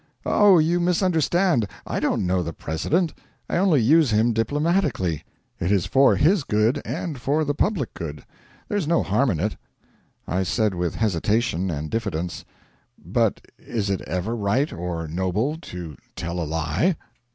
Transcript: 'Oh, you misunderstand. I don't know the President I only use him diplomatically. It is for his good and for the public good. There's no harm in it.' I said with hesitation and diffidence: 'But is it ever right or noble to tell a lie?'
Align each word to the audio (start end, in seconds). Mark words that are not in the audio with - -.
'Oh, 0.25 0.57
you 0.57 0.79
misunderstand. 0.79 1.67
I 1.85 1.99
don't 1.99 2.25
know 2.25 2.41
the 2.41 2.53
President 2.53 3.13
I 3.47 3.57
only 3.57 3.79
use 3.81 4.09
him 4.09 4.33
diplomatically. 4.33 5.23
It 5.59 5.71
is 5.71 5.85
for 5.85 6.15
his 6.15 6.43
good 6.43 6.81
and 6.83 7.21
for 7.21 7.45
the 7.45 7.53
public 7.53 7.93
good. 7.93 8.23
There's 8.67 8.87
no 8.87 9.03
harm 9.03 9.29
in 9.29 9.39
it.' 9.39 9.57
I 10.27 10.41
said 10.41 10.73
with 10.73 10.95
hesitation 10.95 11.69
and 11.69 11.91
diffidence: 11.91 12.45
'But 12.97 13.45
is 13.59 13.91
it 13.91 14.01
ever 14.07 14.35
right 14.35 14.73
or 14.73 15.07
noble 15.07 15.59
to 15.59 15.95
tell 16.15 16.41
a 16.41 16.45
lie?' 16.49 16.95